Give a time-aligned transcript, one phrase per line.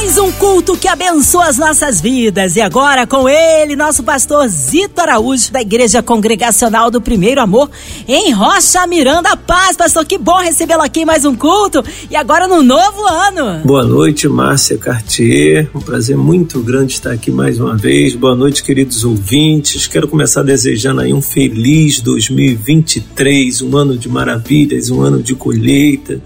[0.00, 2.54] Mais um culto que abençoa as nossas vidas.
[2.54, 7.68] E agora com ele, nosso pastor Zito Araújo, da Igreja Congregacional do Primeiro Amor,
[8.06, 9.76] em Rocha Miranda Paz.
[9.76, 11.82] Pastor, que bom recebê-lo aqui em mais um culto.
[12.08, 13.66] E agora no novo ano.
[13.66, 15.68] Boa noite, Márcia Cartier.
[15.74, 18.14] Um prazer muito grande estar aqui mais uma vez.
[18.14, 19.88] Boa noite, queridos ouvintes.
[19.88, 26.22] Quero começar desejando aí um feliz 2023, um ano de maravilhas, um ano de colheita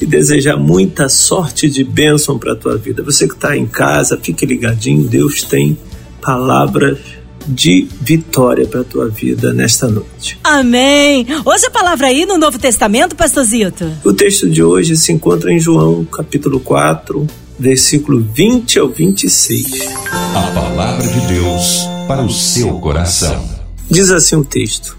[0.00, 3.02] e desejar muita sorte de bênção para a tua vida.
[3.02, 5.78] Você que está em casa, fique ligadinho, Deus tem
[6.20, 6.98] palavras
[7.46, 10.38] de vitória para a tua vida nesta noite.
[10.42, 11.26] Amém.
[11.44, 13.90] Hoje a palavra aí no Novo Testamento, pastorzito.
[14.04, 17.26] O texto de hoje se encontra em João, capítulo 4,
[17.58, 19.66] versículo 20 ao 26.
[20.34, 23.44] A palavra de Deus para o seu coração.
[23.90, 24.96] Diz assim o texto: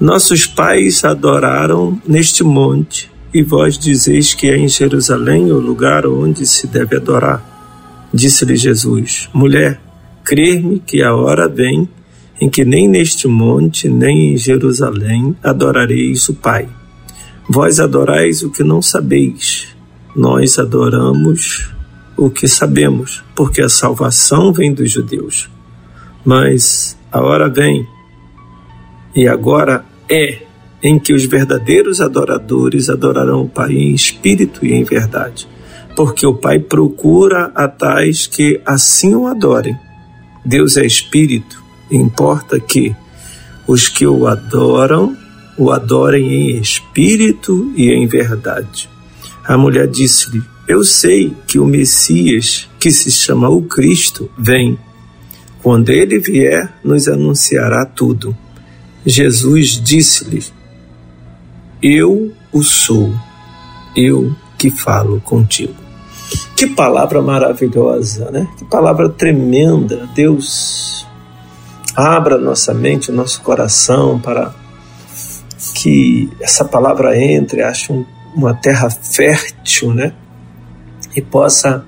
[0.00, 6.46] Nossos pais adoraram neste monte e vós dizeis que é em Jerusalém o lugar onde
[6.46, 7.44] se deve adorar.
[8.12, 9.80] Disse-lhe Jesus: Mulher,
[10.24, 11.88] crer-me que a hora vem
[12.40, 16.68] em que nem neste monte, nem em Jerusalém adorareis o Pai.
[17.48, 19.68] Vós adorais o que não sabeis,
[20.14, 21.70] nós adoramos
[22.16, 25.48] o que sabemos, porque a salvação vem dos judeus.
[26.24, 27.86] Mas a hora vem,
[29.14, 30.47] e agora é
[30.82, 35.48] em que os verdadeiros adoradores adorarão o Pai em espírito e em verdade,
[35.96, 39.76] porque o Pai procura a tais que assim o adorem.
[40.44, 42.94] Deus é espírito, importa que
[43.66, 45.16] os que o adoram
[45.58, 48.88] o adorem em espírito e em verdade.
[49.44, 54.78] A mulher disse-lhe: Eu sei que o Messias, que se chama o Cristo, vem.
[55.60, 58.36] Quando ele vier, nos anunciará tudo.
[59.04, 60.44] Jesus disse-lhe:
[61.82, 63.12] eu o sou,
[63.96, 65.74] eu que falo contigo.
[66.56, 68.48] Que palavra maravilhosa, né?
[68.58, 70.08] Que palavra tremenda.
[70.14, 71.06] Deus
[71.96, 74.54] abra nossa mente, nosso coração para
[75.74, 78.04] que essa palavra entre, ache um,
[78.34, 80.12] uma terra fértil, né?
[81.14, 81.84] E possa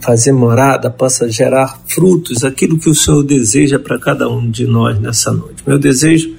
[0.00, 4.98] fazer morada, possa gerar frutos, aquilo que o Senhor deseja para cada um de nós
[4.98, 5.62] nessa noite.
[5.66, 6.34] Meu desejo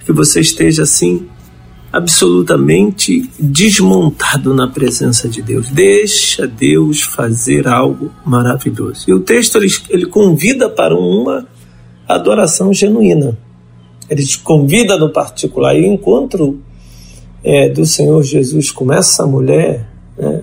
[0.00, 1.28] é que você esteja assim
[1.92, 5.70] absolutamente desmontado na presença de Deus.
[5.70, 9.04] Deixa Deus fazer algo maravilhoso.
[9.08, 11.46] E o texto ele, ele convida para uma
[12.06, 13.38] adoração genuína.
[14.08, 15.74] Ele te convida no particular.
[15.76, 16.60] E o encontro
[17.42, 20.42] é, do Senhor Jesus com essa mulher né,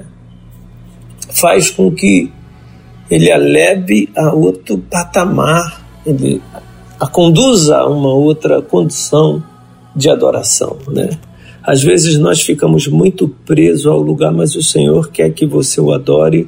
[1.33, 2.31] faz com que
[3.09, 6.41] ele a leve a outro patamar, ele
[6.99, 9.43] a conduza a uma outra condição
[9.95, 11.09] de adoração, né?
[11.65, 15.91] Às vezes nós ficamos muito presos ao lugar, mas o Senhor quer que você o
[15.91, 16.47] adore,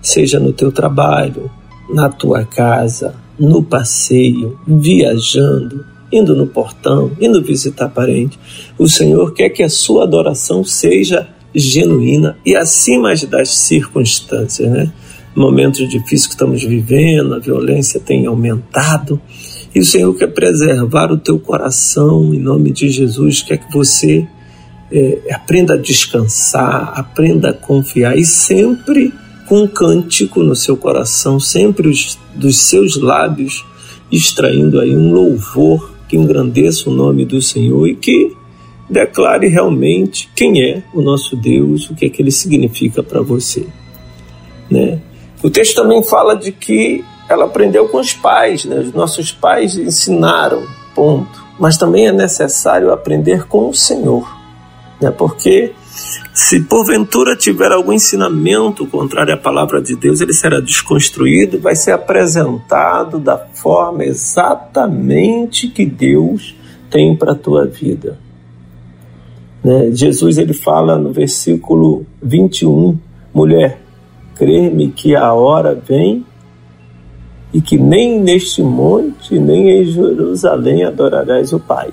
[0.00, 1.50] seja no teu trabalho,
[1.92, 8.38] na tua casa, no passeio, viajando, indo no portão, indo visitar parente.
[8.78, 14.92] O Senhor quer que a sua adoração seja genuína e acima das circunstâncias, né?
[15.34, 19.20] Momentos difíceis que estamos vivendo, a violência tem aumentado.
[19.74, 24.24] E o Senhor quer preservar o teu coração em nome de Jesus, quer que você
[24.92, 29.12] é, aprenda a descansar, aprenda a confiar e sempre
[29.48, 33.64] com um cântico no seu coração, sempre os, dos seus lábios,
[34.10, 38.36] extraindo aí um louvor que engrandeça o nome do Senhor e que
[38.88, 43.66] declare realmente quem é o nosso Deus, o que é que ele significa para você.
[44.70, 45.00] Né?
[45.42, 48.78] O texto também fala de que ela aprendeu com os pais, né?
[48.80, 50.62] os nossos pais ensinaram,
[50.94, 51.42] ponto.
[51.58, 54.31] Mas também é necessário aprender com o Senhor
[55.02, 55.10] né?
[55.10, 55.72] porque
[56.32, 61.92] se porventura tiver algum ensinamento contrário à palavra de Deus, ele será desconstruído, vai ser
[61.92, 66.54] apresentado da forma exatamente que Deus
[66.90, 68.18] tem para a tua vida.
[69.62, 69.90] Né?
[69.92, 72.98] Jesus ele fala no versículo 21,
[73.34, 73.80] mulher,
[74.34, 76.24] crê-me que a hora vem
[77.52, 81.90] e que nem neste monte, nem em Jerusalém adorarás o Pai.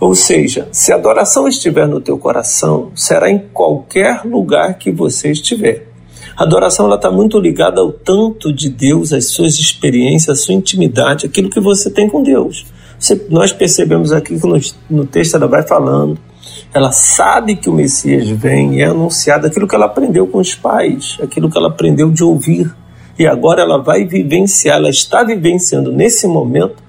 [0.00, 5.32] Ou seja, se a adoração estiver no teu coração, será em qualquer lugar que você
[5.32, 5.88] estiver.
[6.36, 11.26] A adoração está muito ligada ao tanto de Deus, às suas experiências, à sua intimidade,
[11.26, 12.64] aquilo que você tem com Deus.
[12.96, 16.16] Você, nós percebemos aqui que no, no texto ela vai falando,
[16.72, 20.54] ela sabe que o Messias vem e é anunciado aquilo que ela aprendeu com os
[20.54, 22.72] pais, aquilo que ela aprendeu de ouvir.
[23.18, 26.87] e agora ela vai vivenciar, ela está vivenciando nesse momento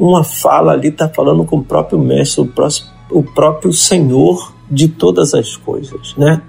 [0.00, 4.88] uma fala ali, está falando com o próprio Mestre, o, próximo, o próprio Senhor de
[4.88, 6.40] todas as coisas, né?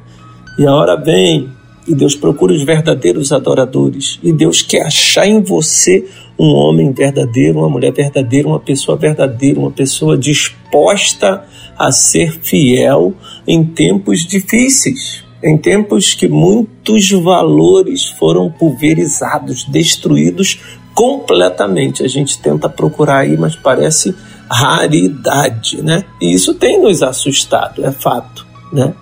[0.57, 1.49] E a hora vem
[1.85, 6.07] e Deus procura os verdadeiros adoradores e Deus quer achar em você
[6.39, 11.43] um homem verdadeiro, uma mulher verdadeira, uma pessoa verdadeira, uma pessoa disposta
[11.77, 13.13] a ser fiel
[13.45, 20.59] em tempos difíceis, em tempos que muitos valores foram pulverizados, destruídos
[20.93, 22.03] completamente.
[22.03, 24.15] A gente tenta procurar aí, mas parece
[24.49, 26.03] raridade, né?
[26.21, 28.93] E isso tem nos assustado, é fato, né?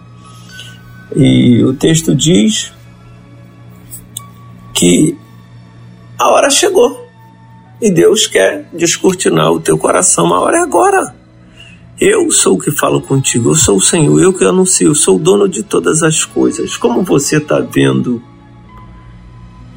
[1.16, 2.72] E o texto diz
[4.74, 5.18] que
[6.18, 7.08] a hora chegou
[7.82, 10.34] e Deus quer descortinar o teu coração.
[10.34, 11.16] A hora é agora.
[12.00, 15.18] Eu sou o que falo contigo, eu sou o Senhor, eu que anuncio, eu sou
[15.18, 16.78] o dono de todas as coisas.
[16.78, 18.24] Como você está vendo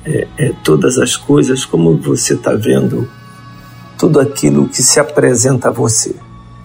[0.04, 3.08] é, é, todas as coisas, como você está vendo
[3.98, 6.14] tudo aquilo que se apresenta a você,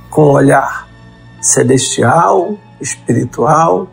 [0.10, 0.88] com um olhar
[1.39, 3.88] celestial, espiritual,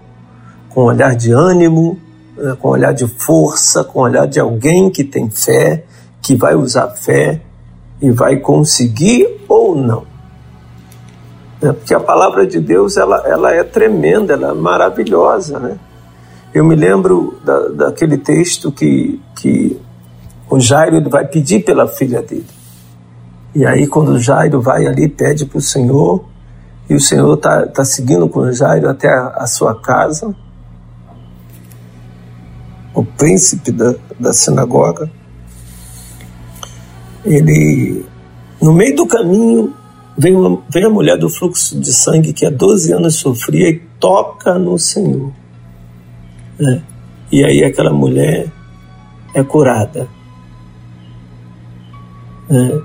[0.70, 1.98] com um olhar de ânimo,
[2.36, 5.84] né, com um olhar de força, com um olhar de alguém que tem fé,
[6.22, 7.42] que vai usar fé
[8.00, 10.06] e vai conseguir ou não.
[11.62, 15.58] É, porque a palavra de Deus ela, ela é tremenda, ela é maravilhosa.
[15.58, 15.78] Né?
[16.54, 19.76] Eu me lembro da, daquele texto que, que
[20.48, 22.46] o Jairo ele vai pedir pela filha dele.
[23.54, 26.24] E aí, quando o Jairo vai ali, pede para o Senhor,
[26.88, 30.34] e o Senhor está tá seguindo com o Jairo até a, a sua casa,
[32.94, 35.10] o príncipe da, da sinagoga
[37.24, 38.04] ele,
[38.60, 39.72] no meio do caminho,
[40.16, 43.80] vem, uma, vem a mulher do fluxo de sangue que há 12 anos sofria e
[43.98, 45.32] toca no Senhor.
[46.58, 46.82] Né?
[47.32, 48.50] E aí aquela mulher
[49.34, 50.08] é curada.
[52.48, 52.80] Né?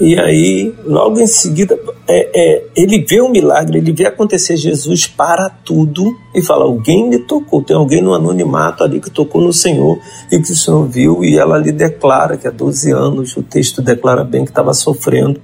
[0.00, 1.78] E aí, logo em seguida,
[2.08, 7.08] é, é, ele vê o milagre, ele vê acontecer, Jesus para tudo e fala: Alguém
[7.08, 9.98] me tocou, tem alguém no anonimato ali que tocou no Senhor
[10.30, 13.80] e que o Senhor viu, e ela lhe declara que há 12 anos, o texto
[13.80, 15.40] declara bem que estava sofrendo,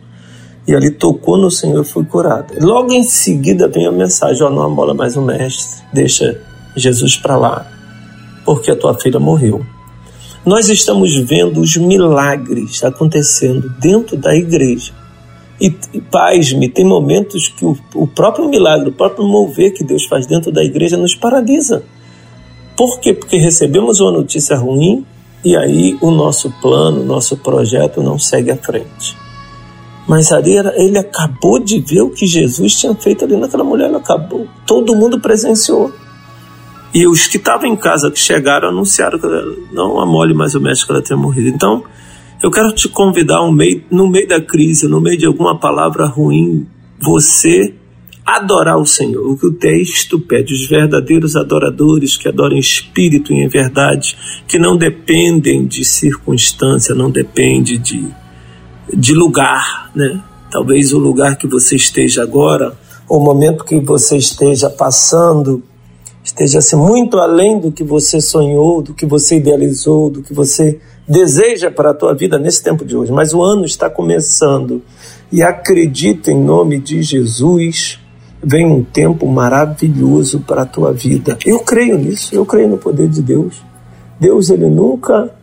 [0.67, 2.55] e ali tocou no Senhor e foi curada.
[2.61, 6.41] Logo em seguida vem a mensagem: Ó, não amola mais o mestre, deixa
[6.79, 7.67] Jesus para lá,
[8.45, 9.65] porque a tua filha morreu.
[10.45, 14.93] Nós estamos vendo os milagres acontecendo dentro da igreja.
[15.61, 20.05] E, e pasme, tem momentos que o, o próprio milagre, o próprio mover que Deus
[20.07, 21.83] faz dentro da igreja nos paralisa.
[22.77, 23.13] Por quê?
[23.13, 25.05] Porque recebemos uma notícia ruim
[25.45, 29.17] e aí o nosso plano, o nosso projeto não segue à frente.
[30.07, 33.97] Mas ali ele acabou de ver o que Jesus tinha feito ali naquela mulher, ele
[33.97, 34.47] acabou.
[34.67, 35.93] Todo mundo presenciou.
[36.95, 39.27] E os que estavam em casa, que chegaram, anunciaram que
[39.73, 41.49] não amole mais o médico que ela tinha morrido.
[41.49, 41.85] Então,
[42.43, 46.07] eu quero te convidar um meio, no meio da crise, no meio de alguma palavra
[46.07, 46.67] ruim,
[47.01, 47.75] você
[48.25, 49.27] adorar o Senhor.
[49.27, 54.17] O que o texto pede, os verdadeiros adoradores que adoram em espírito e em verdade,
[54.47, 58.07] que não dependem de circunstância, não depende de,
[58.95, 60.23] de lugar, né?
[60.51, 62.77] Talvez o lugar que você esteja agora,
[63.09, 65.63] o momento que você esteja passando,
[66.39, 70.79] esteja assim, muito além do que você sonhou, do que você idealizou, do que você
[71.07, 73.11] deseja para a tua vida nesse tempo de hoje.
[73.11, 74.81] Mas o ano está começando
[75.33, 77.99] e acredita em nome de Jesus,
[78.43, 81.37] vem um tempo maravilhoso para a tua vida.
[81.45, 83.61] Eu creio nisso, eu creio no poder de Deus.
[84.21, 85.35] Deus, ele nunca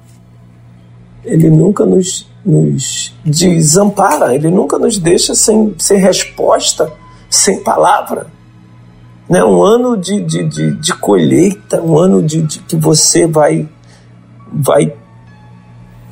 [1.25, 6.93] ele nunca nos, nos desampara, ele nunca nos deixa sem, sem resposta,
[7.27, 8.27] sem palavra
[9.29, 9.43] né?
[9.43, 13.67] um ano de, de, de, de colheita, um ano de, de, que você vai,
[14.51, 14.93] vai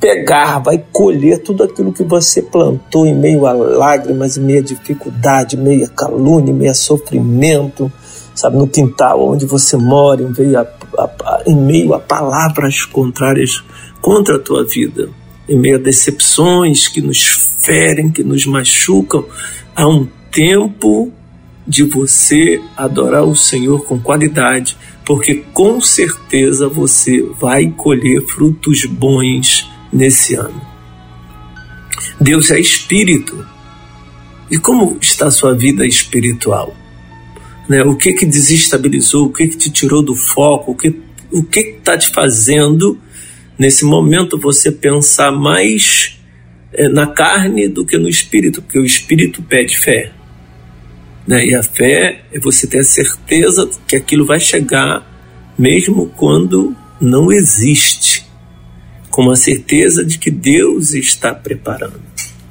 [0.00, 4.64] pegar, vai colher tudo aquilo que você plantou em meio a lágrimas, em meio a
[4.64, 7.90] dificuldade, em meio a calúnia, em meio a sofrimento,
[8.34, 10.66] sabe, no quintal onde você mora, em meio a,
[10.98, 13.64] a, a, em meio a palavras contrárias
[14.02, 15.08] contra a tua vida,
[15.48, 17.24] em meio a decepções que nos
[17.60, 19.24] ferem, que nos machucam.
[19.74, 21.10] Há um tempo
[21.66, 29.70] de você adorar o Senhor com qualidade, porque com certeza você vai colher frutos bons
[29.92, 30.60] nesse ano.
[32.20, 33.46] Deus é espírito.
[34.50, 36.74] E como está a sua vida espiritual?
[37.68, 37.82] Né?
[37.82, 39.26] O que que desestabilizou?
[39.26, 40.72] O que que te tirou do foco?
[40.72, 41.02] O que
[41.32, 42.98] o que está te fazendo
[43.58, 46.16] nesse momento você pensar mais
[46.72, 48.62] é, na carne do que no espírito?
[48.62, 50.12] Porque o espírito pede fé.
[51.26, 51.46] Né?
[51.46, 55.02] E a fé é você ter a certeza que aquilo vai chegar,
[55.58, 58.24] mesmo quando não existe.
[59.10, 62.02] com uma certeza de que Deus está preparando.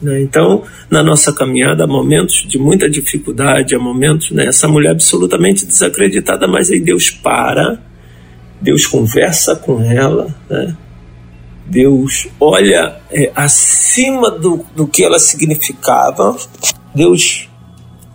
[0.01, 0.22] Né?
[0.22, 5.65] Então, na nossa caminhada, há momentos de muita dificuldade, há momentos, né, essa mulher absolutamente
[5.65, 7.82] desacreditada, mas aí Deus para,
[8.62, 10.75] Deus conversa com ela, né?
[11.65, 16.38] Deus olha é, acima do, do que ela significava,
[16.94, 17.50] Deus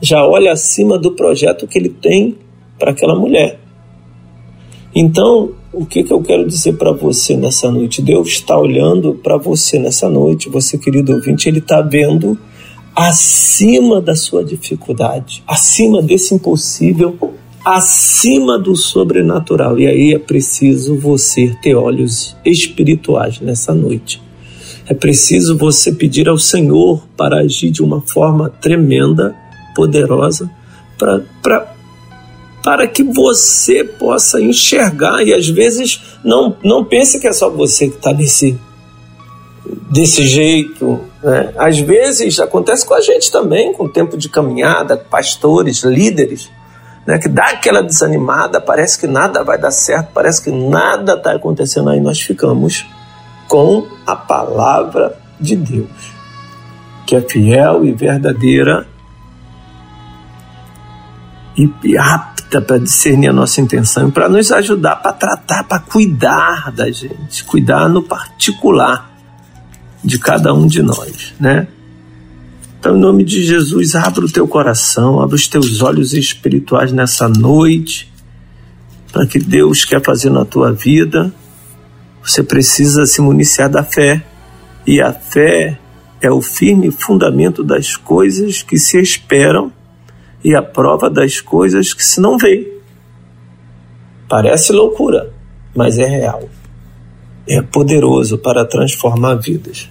[0.00, 2.36] já olha acima do projeto que ele tem
[2.78, 3.58] para aquela mulher.
[4.94, 8.00] Então, o que, que eu quero dizer para você nessa noite?
[8.00, 12.38] Deus está olhando para você nessa noite, você querido ouvinte, Ele está vendo
[12.96, 17.16] acima da sua dificuldade, acima desse impossível,
[17.64, 19.78] acima do sobrenatural.
[19.78, 24.20] E aí é preciso você ter olhos espirituais nessa noite.
[24.88, 29.36] É preciso você pedir ao Senhor para agir de uma forma tremenda,
[29.78, 30.50] poderosa,
[30.98, 31.22] para
[32.60, 37.88] para que você possa enxergar e às vezes não, não pense que é só você
[37.88, 38.58] que está nesse
[39.88, 41.00] desse jeito.
[41.22, 41.54] Né?
[41.56, 46.50] Às vezes acontece com a gente também, com o tempo de caminhada, pastores, líderes,
[47.06, 47.18] né?
[47.18, 51.90] que dá aquela desanimada, parece que nada vai dar certo, parece que nada está acontecendo
[51.90, 52.00] aí.
[52.00, 52.84] Nós ficamos
[53.46, 56.12] com a palavra de Deus,
[57.06, 58.86] que é fiel e verdadeira
[61.82, 66.70] e apta para discernir a nossa intenção e para nos ajudar, para tratar, para cuidar
[66.70, 69.10] da gente, cuidar no particular
[70.04, 71.66] de cada um de nós, né?
[72.78, 77.28] Então, em nome de Jesus, abra o teu coração, abra os teus olhos espirituais nessa
[77.28, 78.10] noite,
[79.12, 81.34] para que Deus quer fazer na tua vida.
[82.22, 84.24] Você precisa se municiar da fé,
[84.86, 85.76] e a fé
[86.20, 89.72] é o firme fundamento das coisas que se esperam
[90.44, 92.80] e a prova das coisas que se não vê.
[94.28, 95.32] Parece loucura,
[95.74, 96.48] mas é real.
[97.46, 99.88] É poderoso para transformar vidas.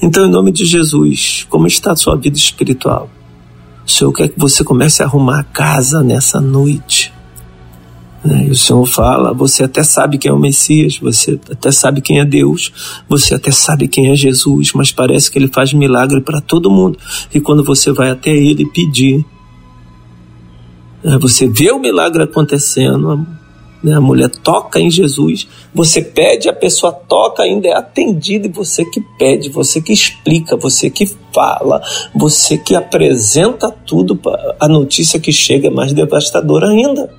[0.00, 3.08] Então, em nome de Jesus, como está a sua vida espiritual?
[3.86, 7.12] O Senhor quer que você comece a arrumar a casa nessa noite.
[8.24, 8.46] Né?
[8.46, 12.20] E o Senhor fala: você até sabe quem é o Messias, você até sabe quem
[12.20, 12.72] é Deus,
[13.08, 16.98] você até sabe quem é Jesus, mas parece que ele faz milagre para todo mundo.
[17.34, 19.31] E quando você vai até ele pedir, é,
[21.20, 23.26] você vê o milagre acontecendo,
[23.82, 23.94] né?
[23.94, 28.84] a mulher toca em Jesus, você pede, a pessoa toca, ainda é atendida, e você
[28.84, 31.82] que pede, você que explica, você que fala,
[32.14, 34.18] você que apresenta tudo,
[34.60, 37.10] a notícia que chega é mais devastadora ainda.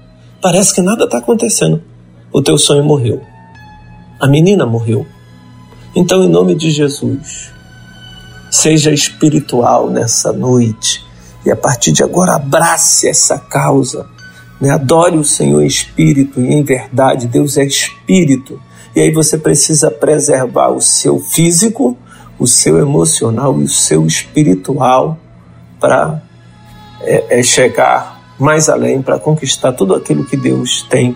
[0.41, 1.81] Parece que nada está acontecendo.
[2.31, 3.21] O teu sonho morreu.
[4.19, 5.05] A menina morreu.
[5.95, 7.51] Então, em nome de Jesus,
[8.49, 11.03] seja espiritual nessa noite
[11.45, 14.07] e a partir de agora abrace essa causa.
[14.59, 14.69] Né?
[14.69, 17.27] Adore o Senhor espírito e em verdade.
[17.27, 18.59] Deus é espírito.
[18.95, 21.97] E aí você precisa preservar o seu físico,
[22.39, 25.17] o seu emocional e o seu espiritual
[25.79, 26.21] para
[27.01, 31.15] é, é chegar mais além, para conquistar tudo aquilo que Deus tem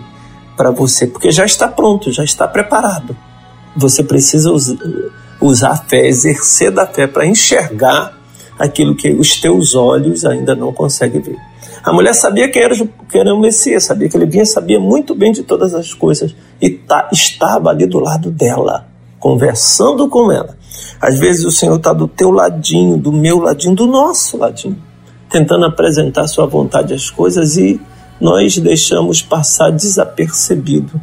[0.56, 3.16] para você, porque já está pronto, já está preparado.
[3.76, 4.50] Você precisa
[5.40, 8.17] usar a fé, exercer da fé para enxergar
[8.58, 11.36] aquilo que os teus olhos ainda não conseguem ver.
[11.82, 15.14] A mulher sabia quem era, quem era o Messias, sabia que ele vinha, sabia muito
[15.14, 18.86] bem de todas as coisas e tá, estava ali do lado dela,
[19.20, 20.56] conversando com ela.
[21.00, 24.76] Às vezes o Senhor está do teu ladinho, do meu ladinho, do nosso ladinho,
[25.30, 27.80] tentando apresentar sua vontade às coisas e
[28.20, 31.00] nós deixamos passar desapercebido.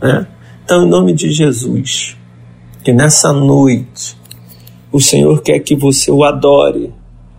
[0.00, 0.26] Né?
[0.64, 2.16] Então, em nome de Jesus,
[2.84, 4.18] que nessa noite
[4.90, 6.92] o Senhor quer que você o adore.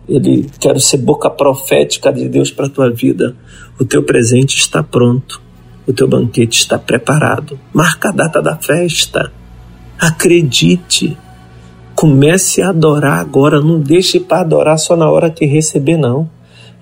[0.08, 3.36] Ele quer ser boca profética de Deus para a tua vida.
[3.78, 5.40] O teu presente está pronto.
[5.86, 7.58] O teu banquete está preparado.
[7.72, 9.32] Marca a data da festa.
[9.98, 11.16] Acredite.
[11.94, 13.60] Comece a adorar agora.
[13.60, 16.28] Não deixe para adorar só na hora que receber, não.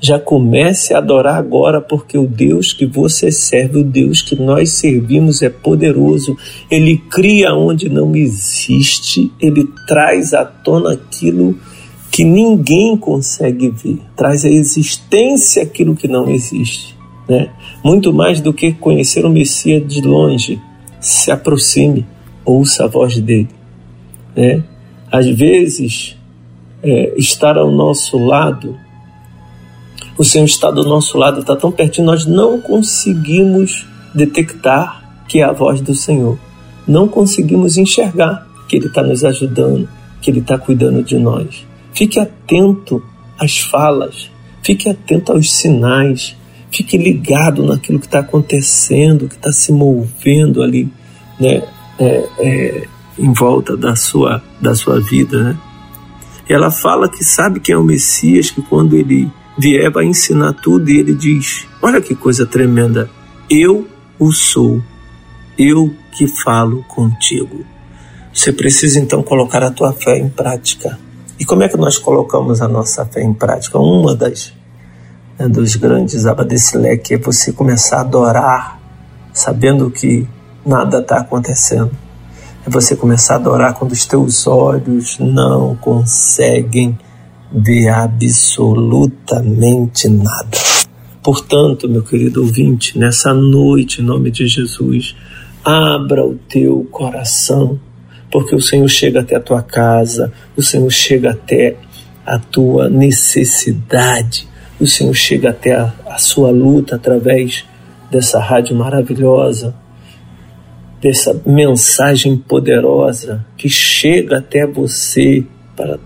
[0.01, 4.73] Já comece a adorar agora, porque o Deus que você serve, o Deus que nós
[4.73, 6.37] servimos é poderoso.
[6.71, 11.59] Ele cria onde não existe, ele traz à tona aquilo
[12.11, 16.97] que ninguém consegue ver, traz à existência aquilo que não existe.
[17.29, 17.51] Né?
[17.85, 20.61] Muito mais do que conhecer o Messias de longe,
[21.01, 22.07] se aproxime,
[22.45, 23.49] ouça a voz dele.
[24.35, 24.63] Né?
[25.11, 26.17] Às vezes,
[26.83, 28.77] é, estar ao nosso lado
[30.19, 35.45] o Senhor está do nosso lado, está tão pertinho, nós não conseguimos detectar que é
[35.45, 36.37] a voz do Senhor.
[36.87, 39.89] Não conseguimos enxergar que Ele está nos ajudando,
[40.21, 41.65] que Ele está cuidando de nós.
[41.95, 43.03] Fique atento
[43.39, 44.31] às falas,
[44.63, 46.35] fique atento aos sinais,
[46.71, 50.91] fique ligado naquilo que está acontecendo, que está se movendo ali,
[51.39, 51.63] né?
[52.01, 55.59] É, é, em volta da sua, da sua vida, né?
[56.49, 60.89] Ela fala que sabe quem é o Messias, que quando ele vier vai ensinar tudo
[60.89, 63.11] e ele diz: Olha que coisa tremenda,
[63.51, 63.87] eu
[64.19, 64.83] o sou,
[65.59, 67.65] eu que falo contigo.
[68.33, 70.99] Você precisa então colocar a tua fé em prática.
[71.41, 73.79] E como é que nós colocamos a nossa fé em prática?
[73.79, 74.53] Uma das
[75.39, 78.81] né, dos grandes abadecileque é você começar a adorar,
[79.33, 80.27] sabendo que
[80.65, 81.91] nada está acontecendo.
[82.67, 86.99] É você começar a adorar quando os teus olhos não conseguem
[87.53, 90.59] ver absolutamente nada.
[91.23, 95.15] Portanto, meu querido ouvinte, nessa noite, em nome de Jesus,
[95.65, 97.79] abra o teu coração,
[98.31, 101.77] porque o Senhor chega até a tua casa, o Senhor chega até
[102.25, 104.47] a tua necessidade,
[104.81, 107.65] o Senhor chega até a, a sua luta através
[108.11, 109.75] dessa rádio maravilhosa,
[111.01, 115.45] dessa mensagem poderosa que chega até você
[115.77, 115.99] para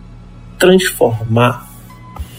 [0.63, 1.69] transformar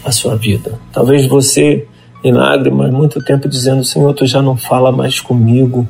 [0.06, 0.80] a sua vida.
[0.94, 1.86] Talvez você,
[2.24, 5.86] em lágrimas, muito tempo dizendo: Senhor, tu já não fala mais comigo,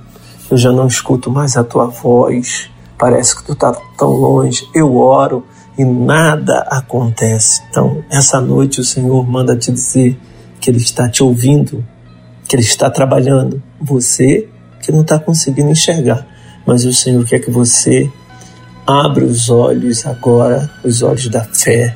[0.49, 4.67] eu já não escuto mais a tua voz, parece que tu está tão longe.
[4.73, 5.45] Eu oro
[5.77, 7.61] e nada acontece.
[7.69, 10.19] Então, essa noite o Senhor manda te dizer
[10.59, 11.85] que Ele está te ouvindo,
[12.49, 13.61] que Ele está trabalhando.
[13.79, 14.49] Você
[14.81, 16.25] que não está conseguindo enxergar,
[16.65, 18.11] mas o Senhor quer que você
[18.87, 21.95] abra os olhos agora, os olhos da fé,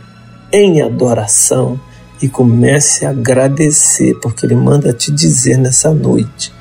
[0.57, 1.79] em adoração
[2.21, 6.51] e comece a agradecer, porque Ele manda te dizer nessa noite: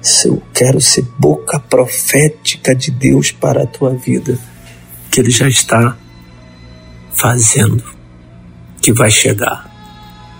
[0.00, 4.38] se eu quero ser boca profética de Deus para a tua vida,
[5.10, 5.96] que Ele já está
[7.12, 7.82] fazendo,
[8.80, 9.69] que vai chegar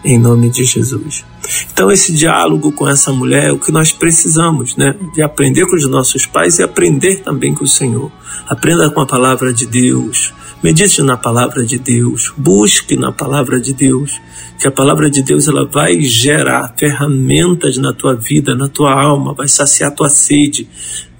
[0.04, 1.25] em nome de Jesus.
[1.73, 4.95] Então esse diálogo com essa mulher é o que nós precisamos, né?
[5.14, 8.11] De aprender com os nossos pais e aprender também com o Senhor.
[8.49, 13.73] Aprenda com a palavra de Deus, medite na palavra de Deus, busque na palavra de
[13.73, 14.21] Deus,
[14.59, 19.35] que a palavra de Deus ela vai gerar ferramentas na tua vida, na tua alma,
[19.35, 20.68] vai saciar a tua sede,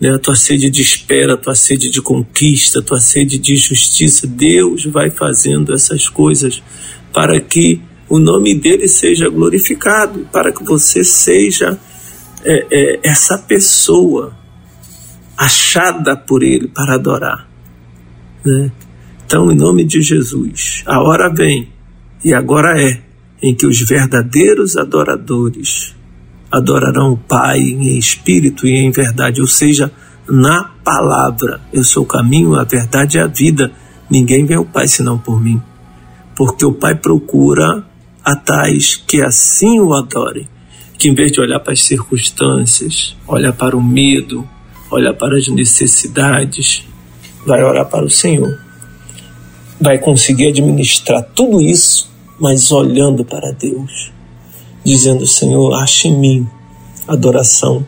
[0.01, 0.15] né?
[0.15, 4.27] a tua sede de espera, a tua sede de conquista, a tua sede de justiça.
[4.27, 6.63] Deus vai fazendo essas coisas
[7.13, 11.79] para que o nome dele seja glorificado, para que você seja
[12.45, 14.37] é, é, essa pessoa
[15.39, 17.49] achada por ele para adorar.
[18.45, 18.73] Né?
[19.25, 21.69] Então, em nome de Jesus, a hora vem,
[22.25, 23.01] e agora é,
[23.41, 25.95] em que os verdadeiros adoradores
[26.51, 29.93] adorarão o Pai em espírito e em verdade, ou seja,
[30.29, 31.61] na palavra.
[31.73, 33.71] Eu sou o caminho, a verdade e a vida.
[34.11, 35.63] Ninguém vê o Pai senão por mim.
[36.35, 37.85] Porque o Pai procura
[38.25, 40.49] a tais que assim o adorem,
[40.99, 44.49] que em vez de olhar para as circunstâncias, olhar para o medo,
[44.91, 46.85] olhar para as necessidades,
[47.47, 48.59] vai orar para o Senhor.
[49.81, 54.13] Vai conseguir administrar tudo isso, mas olhando para Deus,
[54.85, 56.49] dizendo: Senhor, acha em mim
[57.09, 57.87] adoração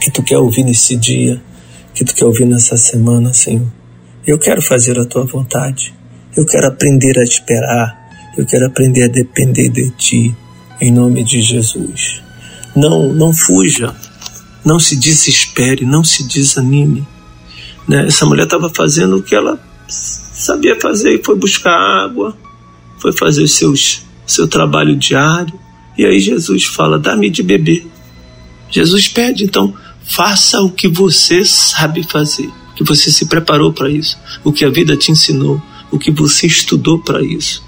[0.00, 1.40] que tu quer ouvir nesse dia,
[1.94, 3.66] que tu quer ouvir nessa semana, Senhor.
[4.26, 5.94] Eu quero fazer a tua vontade.
[6.36, 8.05] Eu quero aprender a esperar.
[8.36, 10.36] Eu quero aprender a depender de Ti,
[10.78, 12.22] em nome de Jesus.
[12.74, 13.96] Não, não fuja,
[14.62, 17.06] não se desespere, não se desanime.
[17.88, 18.06] Né?
[18.06, 22.36] Essa mulher estava fazendo o que ela sabia fazer e foi buscar água,
[22.98, 25.58] foi fazer seus, seu trabalho diário.
[25.96, 27.86] E aí Jesus fala: dá-me de beber.
[28.70, 29.72] Jesus pede, então,
[30.02, 34.68] faça o que você sabe fazer, que você se preparou para isso, o que a
[34.68, 37.65] vida te ensinou, o que você estudou para isso.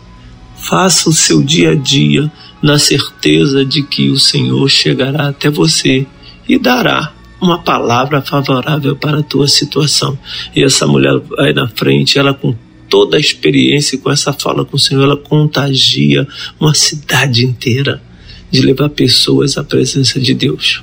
[0.59, 2.31] Faça o seu dia a dia
[2.63, 6.07] na certeza de que o Senhor chegará até você
[6.49, 10.19] e dará uma palavra favorável para a tua situação.
[10.55, 12.55] E essa mulher vai na frente, ela com
[12.89, 16.27] toda a experiência com essa fala com o Senhor, ela contagia
[16.59, 18.03] uma cidade inteira
[18.51, 20.83] de levar pessoas à presença de Deus.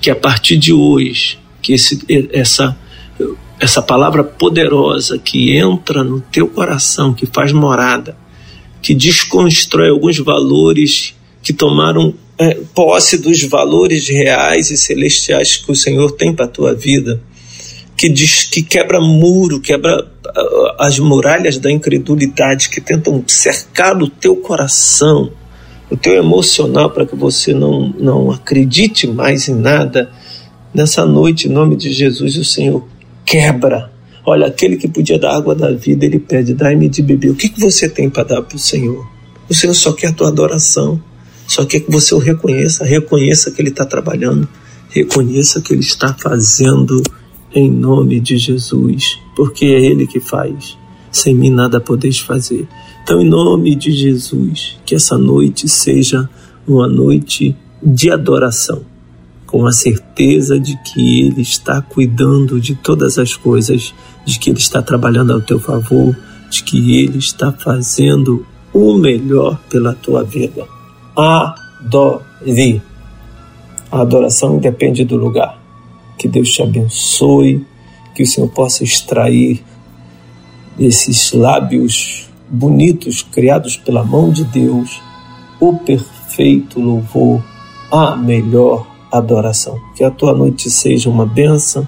[0.00, 2.00] Que a partir de hoje, que esse,
[2.32, 2.76] essa
[3.60, 8.16] essa palavra poderosa que entra no teu coração, que faz morada,
[8.82, 15.76] que desconstrói alguns valores que tomaram é, posse dos valores reais e celestiais que o
[15.76, 17.20] Senhor tem para a tua vida,
[17.96, 20.10] que, diz, que quebra muro, quebra
[20.78, 25.30] as muralhas da incredulidade que tentam cercar o teu coração,
[25.90, 30.10] o teu emocional para que você não, não acredite mais em nada.
[30.72, 32.86] Nessa noite, em nome de Jesus, o Senhor
[33.24, 33.90] quebra
[34.30, 37.32] Olha, aquele que podia dar água da vida, ele pede, dai-me de beber.
[37.32, 39.04] O que, que você tem para dar para o Senhor?
[39.48, 41.02] O Senhor só quer a tua adoração,
[41.48, 44.48] só quer que você o reconheça, reconheça que Ele está trabalhando,
[44.88, 47.02] reconheça que Ele está fazendo
[47.52, 50.78] em nome de Jesus, porque é Ele que faz.
[51.10, 52.68] Sem mim nada podeis fazer.
[53.02, 56.30] Então, em nome de Jesus, que essa noite seja
[56.68, 58.82] uma noite de adoração,
[59.50, 63.92] com a certeza de que Ele está cuidando de todas as coisas,
[64.24, 66.16] de que Ele está trabalhando ao teu favor,
[66.48, 70.64] de que Ele está fazendo o melhor pela tua vida.
[71.16, 72.80] Adore.
[73.90, 75.60] A adoração independe do lugar.
[76.16, 77.66] Que Deus te abençoe,
[78.14, 79.64] que o Senhor possa extrair
[80.78, 85.00] esses lábios bonitos criados pela mão de Deus
[85.58, 87.42] o perfeito louvor,
[87.90, 89.80] a melhor adoração.
[89.94, 91.86] Que a tua noite seja uma bênção,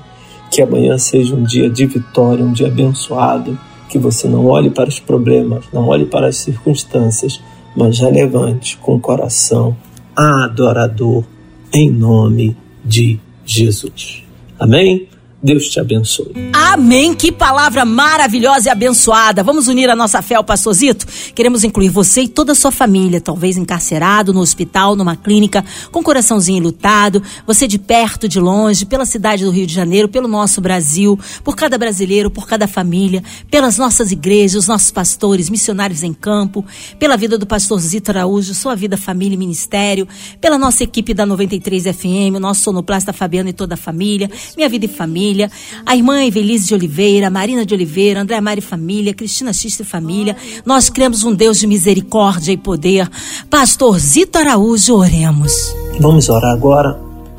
[0.50, 3.58] que amanhã seja um dia de vitória, um dia abençoado,
[3.88, 7.40] que você não olhe para os problemas, não olhe para as circunstâncias,
[7.76, 9.76] mas já levante com o coração
[10.16, 11.24] adorador
[11.72, 14.24] em nome de Jesus.
[14.58, 15.08] Amém?
[15.42, 16.32] Deus te abençoe.
[16.52, 17.14] Amém.
[17.14, 19.42] Que palavra maravilhosa e abençoada.
[19.42, 21.04] Vamos unir a nossa fé ao pastorzito?
[21.34, 26.00] Queremos incluir você e toda a sua família, talvez encarcerado no hospital, numa clínica, com
[26.00, 30.60] coraçãozinho lutado, você de perto, de longe, pela cidade do Rio de Janeiro, pelo nosso
[30.60, 36.14] Brasil, por cada brasileiro, por cada família, pelas nossas igrejas, os nossos pastores, missionários em
[36.14, 36.64] campo,
[37.00, 40.06] pela vida do pastor Zito Araújo, sua vida, família e ministério,
[40.40, 44.68] pela nossa equipe da 93 FM, o nosso sonoplasta Fabiano e toda a família, minha
[44.68, 45.50] vida e família família,
[45.86, 50.36] a irmã Evelise de Oliveira, Marina de Oliveira, André Mari Família, Cristina Xista Família.
[50.64, 53.08] Nós cremos um Deus de misericórdia e poder.
[53.48, 55.74] Pastor Zito Araújo, oremos.
[55.98, 56.98] Vamos orar agora,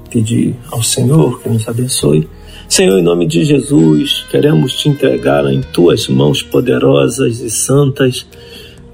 [0.09, 2.27] pedir ao Senhor que nos abençoe.
[2.67, 8.25] Senhor, em nome de Jesus, queremos te entregar em tuas mãos poderosas e santas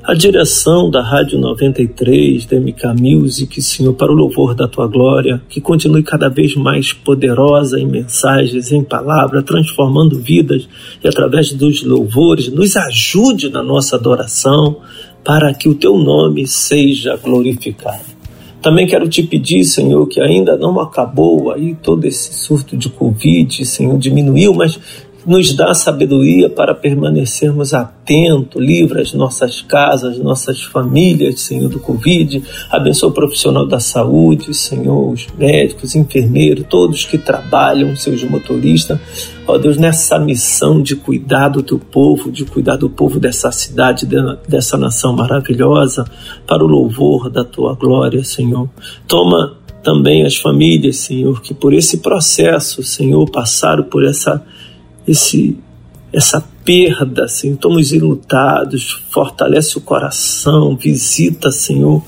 [0.09, 5.39] a direção da Rádio 93, da MK Music, Senhor, para o louvor da tua glória,
[5.47, 10.67] que continue cada vez mais poderosa em mensagens, em palavra, transformando vidas
[11.03, 14.77] e através dos louvores, nos ajude na nossa adoração,
[15.23, 18.17] para que o teu nome seja glorificado.
[18.63, 23.63] Também quero te pedir, Senhor, que ainda não acabou aí todo esse surto de Covid,
[23.63, 24.79] Senhor, diminuiu, mas
[25.25, 32.43] nos dá sabedoria para permanecermos atentos, livra as nossas casas, nossas famílias, Senhor, do Covid.
[32.69, 38.99] Abençoa o profissional da saúde, Senhor, os médicos, enfermeiros, todos que trabalham, seus motoristas.
[39.47, 44.07] Ó Deus, nessa missão de cuidar do teu povo, de cuidar do povo dessa cidade,
[44.47, 46.05] dessa nação maravilhosa,
[46.45, 48.69] para o louvor da tua glória, Senhor.
[49.07, 54.43] Toma também as famílias, Senhor, que por esse processo, Senhor, passaram por essa
[55.09, 55.57] esse
[56.11, 62.03] essa perda, sintomas enlutados, fortalece o coração, visita, Senhor,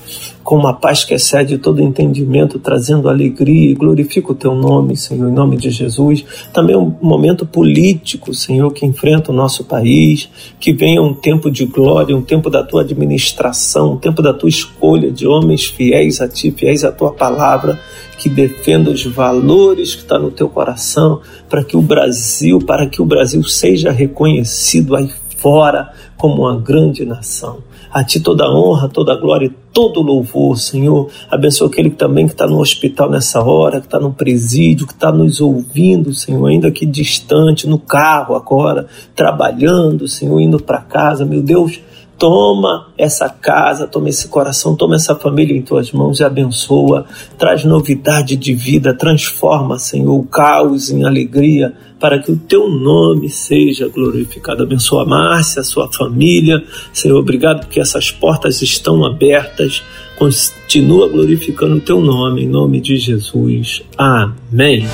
[0.52, 5.30] com uma paz que excede todo entendimento, trazendo alegria e glorifica o teu nome, Senhor,
[5.30, 6.26] em nome de Jesus.
[6.52, 10.28] Também um momento político, Senhor, que enfrenta o nosso país,
[10.60, 14.50] que venha um tempo de glória, um tempo da tua administração, um tempo da tua
[14.50, 17.80] escolha de homens fiéis a ti, fiéis à tua palavra,
[18.18, 23.00] que defenda os valores que está no teu coração, para que o Brasil, para que
[23.00, 27.71] o Brasil seja reconhecido aí fora como uma grande nação.
[27.92, 31.10] A ti toda honra, toda glória e todo louvor, Senhor.
[31.30, 34.94] Abençoa aquele que também que está no hospital nessa hora, que está no presídio, que
[34.94, 41.26] está nos ouvindo, Senhor, ainda que distante, no carro agora, trabalhando, Senhor, indo para casa.
[41.26, 41.80] Meu Deus,
[42.18, 47.04] Toma essa casa, toma esse coração, toma essa família em tuas mãos e abençoa.
[47.36, 53.28] Traz novidade de vida, transforma, Senhor, o caos em alegria, para que o teu nome
[53.28, 54.62] seja glorificado.
[54.62, 56.62] Abençoa a Márcia, a sua família.
[56.92, 59.82] Senhor, obrigado porque essas portas estão abertas.
[60.16, 63.82] Continua glorificando o teu nome, em nome de Jesus.
[63.96, 64.86] Amém.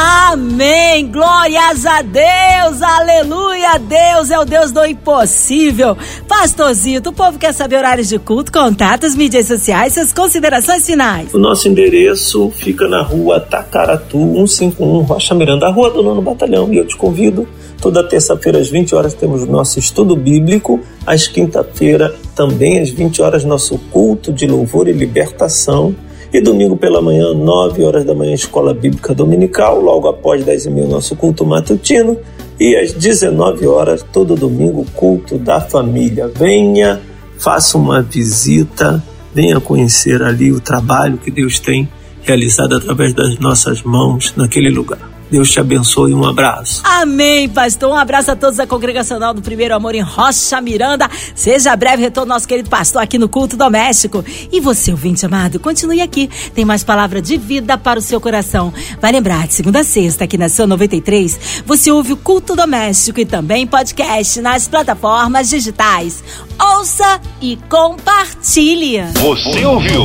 [0.00, 1.10] Amém!
[1.10, 2.80] Glórias a Deus!
[2.80, 3.80] Aleluia!
[3.80, 5.96] Deus é o Deus do impossível.
[6.28, 11.34] Pastorzito, o povo quer saber horários de culto, contatos, mídias sociais, suas considerações finais.
[11.34, 16.72] O nosso endereço fica na rua Tacaratu, 151, Rocha Miranda, a rua do nono batalhão.
[16.72, 17.48] E eu te convido,
[17.82, 23.42] toda terça-feira às 20 horas temos nosso estudo bíblico, às quinta-feira também às 20 horas
[23.42, 25.92] nosso culto de louvor e libertação
[26.32, 29.80] e domingo pela manhã, 9 horas da manhã, Escola Bíblica Dominical.
[29.80, 32.16] Logo após 10 e meia, nosso culto matutino.
[32.60, 36.28] E às 19 horas, todo domingo, culto da família.
[36.28, 37.00] Venha,
[37.38, 41.88] faça uma visita, venha conhecer ali o trabalho que Deus tem
[42.22, 45.17] realizado através das nossas mãos naquele lugar.
[45.30, 46.14] Deus te abençoe.
[46.14, 46.82] Um abraço.
[46.84, 47.90] Amém, pastor.
[47.90, 51.08] Um abraço a todos da congregacional do Primeiro Amor em Rocha Miranda.
[51.34, 54.24] Seja breve retorno nosso querido pastor aqui no culto doméstico.
[54.50, 56.30] E você, ouvinte amado, continue aqui.
[56.54, 58.72] Tem mais palavra de vida para o seu coração.
[59.00, 63.20] Vai lembrar, de segunda a sexta, aqui na sua 93, você ouve o culto doméstico
[63.20, 66.22] e também podcast nas plataformas digitais.
[66.60, 68.98] Ouça e compartilhe.
[69.14, 70.02] Você ouviu?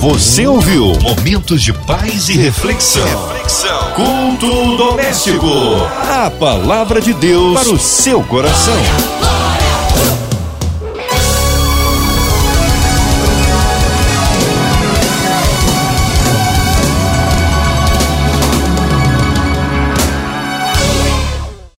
[0.00, 0.92] Você ouviu?
[1.00, 3.04] Momentos de paz e reflexão.
[3.28, 3.92] reflexão.
[3.94, 5.46] Culto doméstico.
[6.10, 8.74] A palavra de Deus para o seu coração.